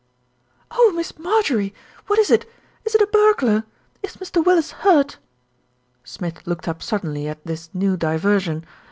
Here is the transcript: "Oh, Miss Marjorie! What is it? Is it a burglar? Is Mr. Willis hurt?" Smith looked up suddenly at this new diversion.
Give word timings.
"Oh, 0.71 0.91
Miss 0.95 1.19
Marjorie! 1.19 1.75
What 2.07 2.17
is 2.17 2.31
it? 2.31 2.49
Is 2.85 2.95
it 2.95 3.01
a 3.01 3.05
burglar? 3.05 3.65
Is 4.01 4.17
Mr. 4.17 4.43
Willis 4.43 4.71
hurt?" 4.71 5.19
Smith 6.03 6.41
looked 6.47 6.67
up 6.67 6.81
suddenly 6.81 7.27
at 7.27 7.45
this 7.45 7.69
new 7.71 7.95
diversion. 7.95 8.65